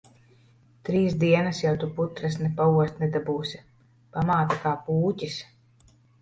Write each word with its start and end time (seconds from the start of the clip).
Trīs 0.87 1.17
dienas 1.23 1.59
jau 1.63 1.73
tu 1.83 1.89
putras 1.99 2.37
ne 2.45 2.49
paost 2.61 3.03
nedabūsi. 3.03 3.61
Pamāte 4.17 4.59
kā 4.65 4.75
pūķis. 4.89 5.37